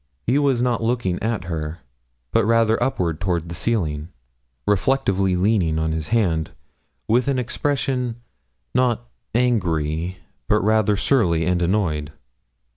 [0.25, 1.81] He was not looking at her,
[2.31, 4.07] but rather upward toward the ceiling,
[4.65, 6.53] reflectively leaning on his hand,
[7.07, 8.15] with an expression,
[8.73, 10.17] not angry,
[10.49, 12.11] but rather surly and annoyed.